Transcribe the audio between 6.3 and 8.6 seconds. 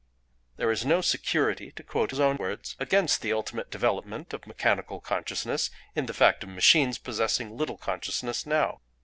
of machines possessing little consciousness